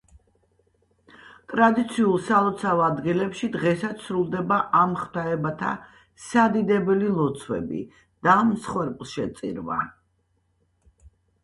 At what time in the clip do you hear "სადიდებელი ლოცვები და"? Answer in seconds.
6.25-8.41